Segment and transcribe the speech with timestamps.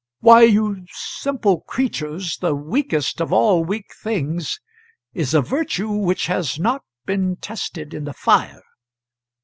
[0.21, 4.59] Why, you simple creatures, the weakest of all weak things
[5.13, 8.63] is a virtue which has not been tested in the fire.